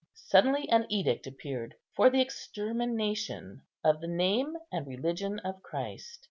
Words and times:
Suddenly 0.31 0.67
an 0.69 0.87
edict 0.89 1.27
appeared 1.27 1.75
for 1.95 2.09
the 2.09 2.21
extermination 2.21 3.61
of 3.83 4.01
the 4.01 4.07
name 4.07 4.55
and 4.71 4.87
religion 4.87 5.37
of 5.45 5.61
Christ. 5.61 6.19